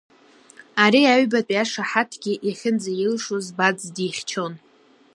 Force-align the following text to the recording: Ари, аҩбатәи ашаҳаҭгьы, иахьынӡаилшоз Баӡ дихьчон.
Ари, 0.83 1.11
аҩбатәи 1.13 1.61
ашаҳаҭгьы, 1.63 2.33
иахьынӡаилшоз 2.47 3.47
Баӡ 3.57 3.79
дихьчон. 3.95 4.53